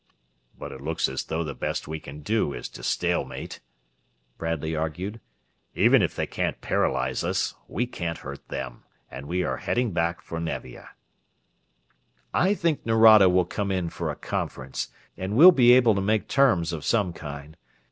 [0.57, 3.59] "But it looks as though the best we can do is to stalemate,"
[4.39, 5.21] Bradley argued.
[5.75, 10.23] "Even if they can't paralyze us, we can't hurt them, and we are heading back
[10.23, 10.89] for Nevia."
[12.33, 14.87] "I think Nerado will come in for a conference,
[15.17, 17.55] and we'll be able to make terms of some kind.